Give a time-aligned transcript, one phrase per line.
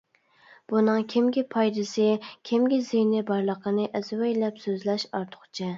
[0.71, 2.07] بۇنىڭ كىمگە پايدىسى،
[2.51, 5.67] كىمگە زىيىنى بارلىقىنى ئەزۋەيلەپ سۆزلەش ئارتۇقچە.